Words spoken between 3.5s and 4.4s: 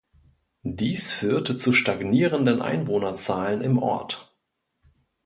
im Ort.